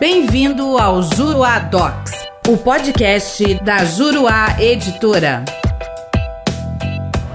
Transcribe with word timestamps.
Bem-vindo 0.00 0.78
ao 0.78 1.02
Juruá 1.02 1.58
Docs, 1.58 2.12
o 2.48 2.56
podcast 2.56 3.42
da 3.64 3.84
Juruá 3.84 4.56
Editora. 4.62 5.44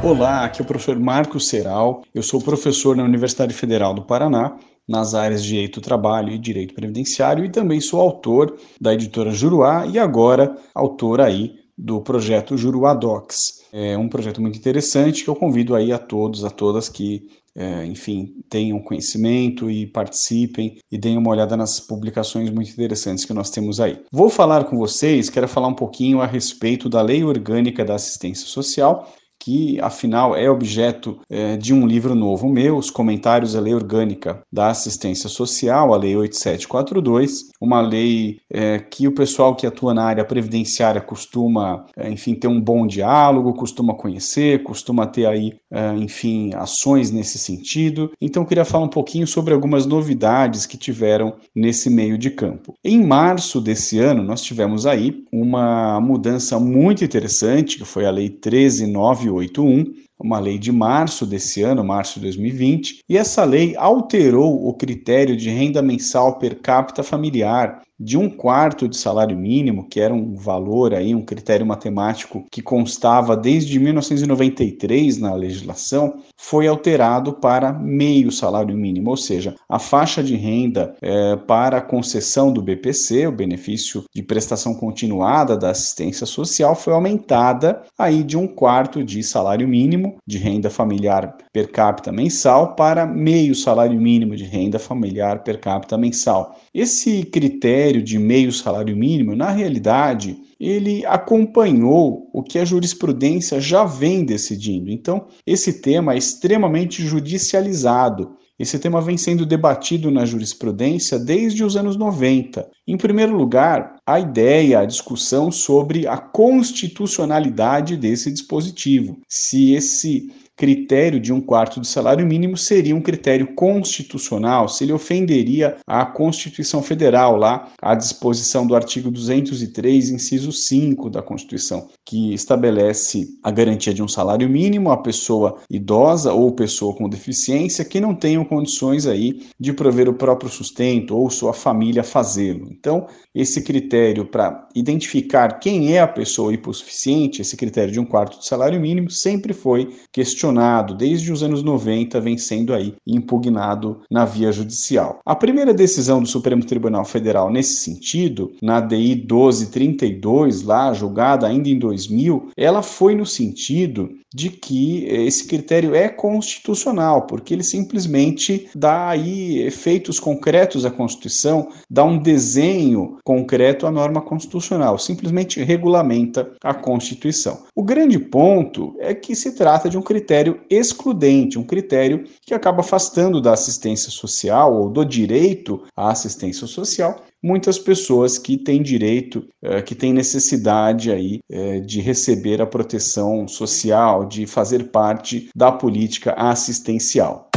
Olá, 0.00 0.44
aqui 0.44 0.62
é 0.62 0.64
o 0.64 0.66
professor 0.66 0.96
Marcos 0.96 1.48
Seral. 1.48 2.04
Eu 2.14 2.22
sou 2.22 2.40
professor 2.40 2.94
na 2.94 3.02
Universidade 3.02 3.52
Federal 3.52 3.92
do 3.92 4.02
Paraná, 4.02 4.56
nas 4.88 5.12
áreas 5.12 5.42
de 5.42 5.48
Direito 5.48 5.80
do 5.80 5.84
Trabalho 5.84 6.30
e 6.30 6.38
Direito 6.38 6.72
Previdenciário, 6.72 7.44
e 7.44 7.50
também 7.50 7.80
sou 7.80 8.00
autor 8.00 8.56
da 8.80 8.94
editora 8.94 9.32
Juruá 9.32 9.84
e 9.84 9.98
agora 9.98 10.56
autor 10.72 11.20
aí 11.20 11.61
do 11.76 12.00
projeto 12.00 12.56
Juruá 12.56 12.94
Docs. 12.94 13.62
É 13.72 13.96
um 13.96 14.08
projeto 14.08 14.40
muito 14.40 14.58
interessante 14.58 15.24
que 15.24 15.30
eu 15.30 15.36
convido 15.36 15.74
aí 15.74 15.92
a 15.92 15.98
todos, 15.98 16.44
a 16.44 16.50
todas 16.50 16.88
que 16.88 17.26
é, 17.54 17.84
enfim, 17.84 18.34
tenham 18.48 18.80
conhecimento 18.80 19.70
e 19.70 19.86
participem 19.86 20.78
e 20.90 20.96
deem 20.96 21.18
uma 21.18 21.30
olhada 21.30 21.56
nas 21.56 21.78
publicações 21.80 22.50
muito 22.50 22.70
interessantes 22.70 23.24
que 23.24 23.34
nós 23.34 23.50
temos 23.50 23.78
aí. 23.78 24.00
Vou 24.10 24.30
falar 24.30 24.64
com 24.64 24.78
vocês, 24.78 25.28
quero 25.28 25.46
falar 25.46 25.68
um 25.68 25.74
pouquinho 25.74 26.20
a 26.22 26.26
respeito 26.26 26.88
da 26.88 27.02
Lei 27.02 27.22
Orgânica 27.22 27.84
da 27.84 27.94
Assistência 27.94 28.46
Social 28.46 29.06
que 29.42 29.80
afinal 29.80 30.36
é 30.36 30.48
objeto 30.48 31.18
é, 31.28 31.56
de 31.56 31.74
um 31.74 31.84
livro 31.84 32.14
novo 32.14 32.48
meu, 32.48 32.76
Os 32.76 32.90
Comentários 32.90 33.56
à 33.56 33.60
Lei 33.60 33.74
Orgânica 33.74 34.40
da 34.52 34.68
Assistência 34.68 35.28
Social, 35.28 35.92
a 35.92 35.96
Lei 35.96 36.16
8742, 36.16 37.50
uma 37.60 37.80
lei 37.80 38.38
é, 38.48 38.78
que 38.78 39.08
o 39.08 39.14
pessoal 39.14 39.56
que 39.56 39.66
atua 39.66 39.92
na 39.92 40.04
área 40.04 40.24
previdenciária 40.24 41.00
costuma, 41.00 41.86
é, 41.96 42.08
enfim, 42.08 42.34
ter 42.34 42.46
um 42.46 42.60
bom 42.60 42.86
diálogo, 42.86 43.54
costuma 43.54 43.94
conhecer, 43.94 44.62
costuma 44.62 45.06
ter 45.06 45.26
aí, 45.26 45.54
é, 45.70 45.92
enfim, 45.96 46.54
ações 46.54 47.10
nesse 47.10 47.38
sentido. 47.38 48.12
Então, 48.20 48.44
eu 48.44 48.46
queria 48.46 48.64
falar 48.64 48.84
um 48.84 48.88
pouquinho 48.88 49.26
sobre 49.26 49.52
algumas 49.52 49.86
novidades 49.86 50.66
que 50.66 50.76
tiveram 50.76 51.34
nesse 51.54 51.90
meio 51.90 52.16
de 52.16 52.30
campo. 52.30 52.74
Em 52.84 53.04
março 53.04 53.60
desse 53.60 53.98
ano, 53.98 54.22
nós 54.22 54.42
tivemos 54.42 54.86
aí 54.86 55.24
uma 55.32 56.00
mudança 56.00 56.60
muito 56.60 57.04
interessante, 57.04 57.78
que 57.78 57.84
foi 57.84 58.06
a 58.06 58.10
Lei 58.10 58.28
139 58.28 59.31
981, 59.32 59.94
uma 60.20 60.38
lei 60.38 60.58
de 60.58 60.70
março 60.70 61.26
desse 61.26 61.62
ano, 61.62 61.82
março 61.82 62.14
de 62.14 62.26
2020, 62.26 63.00
e 63.08 63.16
essa 63.16 63.44
lei 63.44 63.74
alterou 63.76 64.68
o 64.68 64.74
critério 64.74 65.36
de 65.36 65.50
renda 65.50 65.82
mensal 65.82 66.38
per 66.38 66.60
capita 66.60 67.02
familiar 67.02 67.82
de 68.02 68.18
um 68.18 68.28
quarto 68.28 68.88
de 68.88 68.96
salário 68.96 69.36
mínimo, 69.36 69.86
que 69.88 70.00
era 70.00 70.12
um 70.12 70.34
valor 70.34 70.92
aí, 70.92 71.14
um 71.14 71.24
critério 71.24 71.64
matemático 71.64 72.44
que 72.50 72.60
constava 72.60 73.36
desde 73.36 73.78
1993 73.78 75.18
na 75.18 75.34
legislação, 75.34 76.18
foi 76.36 76.66
alterado 76.66 77.34
para 77.34 77.72
meio 77.72 78.32
salário 78.32 78.76
mínimo, 78.76 79.10
ou 79.10 79.16
seja, 79.16 79.54
a 79.68 79.78
faixa 79.78 80.22
de 80.22 80.34
renda 80.34 80.96
é, 81.00 81.36
para 81.36 81.78
a 81.78 81.82
concessão 81.82 82.52
do 82.52 82.60
BPC, 82.60 83.28
o 83.28 83.32
benefício 83.32 84.04
de 84.12 84.22
prestação 84.22 84.74
continuada 84.74 85.56
da 85.56 85.70
assistência 85.70 86.26
social, 86.26 86.74
foi 86.74 86.92
aumentada 86.92 87.82
aí 87.96 88.24
de 88.24 88.36
um 88.36 88.48
quarto 88.48 89.04
de 89.04 89.22
salário 89.22 89.68
mínimo 89.68 90.16
de 90.26 90.38
renda 90.38 90.68
familiar 90.68 91.36
per 91.52 91.70
capita 91.70 92.10
mensal 92.10 92.74
para 92.74 93.06
meio 93.06 93.54
salário 93.54 94.00
mínimo 94.00 94.34
de 94.34 94.44
renda 94.44 94.78
familiar 94.78 95.44
per 95.44 95.60
capita 95.60 95.96
mensal. 95.96 96.56
Esse 96.74 97.22
critério 97.24 97.91
critério 97.92 98.02
de 98.02 98.18
meio 98.18 98.50
salário 98.50 98.96
mínimo, 98.96 99.36
na 99.36 99.50
realidade, 99.50 100.38
ele 100.58 101.04
acompanhou 101.04 102.30
o 102.32 102.42
que 102.42 102.58
a 102.58 102.64
jurisprudência 102.64 103.60
já 103.60 103.84
vem 103.84 104.24
decidindo. 104.24 104.90
Então, 104.90 105.26
esse 105.46 105.82
tema 105.82 106.14
é 106.14 106.18
extremamente 106.18 107.02
judicializado. 107.02 108.36
Esse 108.58 108.78
tema 108.78 109.00
vem 109.00 109.16
sendo 109.16 109.44
debatido 109.44 110.10
na 110.10 110.24
jurisprudência 110.24 111.18
desde 111.18 111.64
os 111.64 111.76
anos 111.76 111.96
90. 111.96 112.66
Em 112.86 112.96
primeiro 112.96 113.36
lugar, 113.36 113.96
a 114.06 114.20
ideia, 114.20 114.80
a 114.80 114.86
discussão 114.86 115.50
sobre 115.50 116.06
a 116.06 116.16
constitucionalidade 116.16 117.96
desse 117.96 118.30
dispositivo. 118.30 119.18
Se 119.28 119.72
esse 119.72 120.30
critério 120.56 121.18
de 121.18 121.32
um 121.32 121.40
quarto 121.40 121.80
de 121.80 121.86
salário 121.86 122.26
mínimo 122.26 122.56
seria 122.56 122.94
um 122.94 123.00
critério 123.00 123.54
constitucional, 123.54 124.68
se 124.68 124.84
ele 124.84 124.92
ofenderia 124.92 125.76
a 125.86 126.04
Constituição 126.04 126.82
Federal, 126.82 127.36
lá 127.36 127.70
a 127.80 127.94
disposição 127.94 128.66
do 128.66 128.76
artigo 128.76 129.10
203, 129.10 130.10
inciso 130.10 130.52
5 130.52 131.08
da 131.10 131.22
Constituição, 131.22 131.88
que 132.04 132.34
estabelece 132.34 133.26
a 133.42 133.50
garantia 133.50 133.94
de 133.94 134.02
um 134.02 134.08
salário 134.08 134.48
mínimo 134.48 134.90
à 134.90 134.96
pessoa 134.96 135.58
idosa 135.70 136.32
ou 136.32 136.52
pessoa 136.52 136.94
com 136.94 137.08
deficiência 137.08 137.84
que 137.84 138.00
não 138.00 138.14
tenham 138.14 138.44
condições 138.44 139.06
aí 139.06 139.46
de 139.58 139.72
prover 139.72 140.08
o 140.08 140.14
próprio 140.14 140.50
sustento 140.50 141.16
ou 141.16 141.30
sua 141.30 141.52
família 141.52 142.04
fazê-lo. 142.04 142.68
Então, 142.70 143.06
esse 143.34 143.62
critério 143.62 144.26
para 144.26 144.68
identificar 144.74 145.58
quem 145.58 145.94
é 145.94 146.00
a 146.00 146.08
pessoa 146.08 146.52
hipossuficiente, 146.52 147.40
esse 147.40 147.56
critério 147.56 147.92
de 147.92 148.00
um 148.00 148.04
quarto 148.04 148.38
de 148.38 148.46
salário 148.46 148.80
mínimo, 148.80 149.10
sempre 149.10 149.52
foi 149.52 149.88
questionado 150.12 150.41
questionado 150.42 150.94
desde 150.94 151.30
os 151.30 151.42
anos 151.42 151.62
90, 151.62 152.20
vem 152.20 152.36
sendo 152.36 152.74
aí 152.74 152.94
impugnado 153.06 154.00
na 154.10 154.24
via 154.24 154.50
judicial. 154.50 155.20
A 155.24 155.36
primeira 155.36 155.72
decisão 155.72 156.20
do 156.20 156.28
Supremo 156.28 156.64
Tribunal 156.64 157.04
Federal 157.04 157.50
nesse 157.50 157.76
sentido, 157.76 158.52
na 158.60 158.80
DI 158.80 159.14
1232, 159.14 160.62
lá 160.62 160.92
julgada 160.92 161.46
ainda 161.46 161.68
em 161.68 161.78
2000, 161.78 162.50
ela 162.56 162.82
foi 162.82 163.14
no 163.14 163.24
sentido 163.24 164.10
de 164.34 164.50
que 164.50 165.04
esse 165.06 165.46
critério 165.46 165.94
é 165.94 166.08
constitucional, 166.08 167.26
porque 167.26 167.54
ele 167.54 167.62
simplesmente 167.62 168.68
dá 168.74 169.08
aí 169.08 169.60
efeitos 169.60 170.18
concretos 170.18 170.84
à 170.84 170.90
Constituição, 170.90 171.68
dá 171.88 172.04
um 172.04 172.18
desenho 172.18 173.18
concreto 173.24 173.86
à 173.86 173.90
norma 173.90 174.20
constitucional, 174.20 174.98
simplesmente 174.98 175.62
regulamenta 175.62 176.52
a 176.62 176.74
Constituição. 176.74 177.62
O 177.74 177.82
grande 177.82 178.18
ponto 178.18 178.94
é 178.98 179.14
que 179.14 179.34
se 179.34 179.52
trata 179.52 179.88
de 179.88 179.98
um 179.98 180.02
critério 180.02 180.60
excludente, 180.70 181.58
um 181.58 181.64
critério 181.64 182.24
que 182.42 182.54
acaba 182.54 182.80
afastando 182.80 183.40
da 183.40 183.52
assistência 183.52 184.10
social 184.10 184.74
ou 184.74 184.90
do 184.90 185.04
direito 185.04 185.82
à 185.96 186.10
assistência 186.10 186.66
social 186.66 187.22
muitas 187.42 187.78
pessoas 187.78 188.38
que 188.38 188.56
têm 188.56 188.82
direito, 188.82 189.44
eh, 189.62 189.82
que 189.82 189.94
têm 189.94 190.12
necessidade 190.12 191.10
aí 191.10 191.40
eh, 191.50 191.80
de 191.80 192.00
receber 192.00 192.62
a 192.62 192.66
proteção 192.66 193.48
social, 193.48 194.24
de 194.24 194.46
fazer 194.46 194.84
parte 194.84 195.48
da 195.54 195.72
política 195.72 196.32
assistencial. 196.32 197.50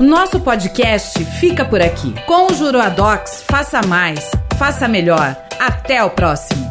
Nosso 0.00 0.40
podcast 0.40 1.24
fica 1.38 1.64
por 1.64 1.80
aqui. 1.80 2.12
Com 2.26 2.50
o 2.50 2.54
Juroadox, 2.54 3.44
faça 3.48 3.80
mais, 3.86 4.30
faça 4.58 4.88
melhor. 4.88 5.36
Até 5.60 6.02
o 6.02 6.10
próximo. 6.10 6.63